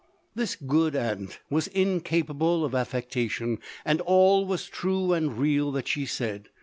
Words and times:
This 0.33 0.55
good 0.55 0.95
aunt 0.95 1.37
was 1.51 1.67
incapable 1.67 2.65
of 2.65 2.73
af 2.73 2.91
fectation, 2.91 3.59
and 3.85 4.01
all 4.01 4.47
was 4.47 4.65
true 4.67 5.13
and 5.13 5.37
real 5.37 5.71
that 5.73 5.87
she 5.87 6.07
said. 6.07 6.49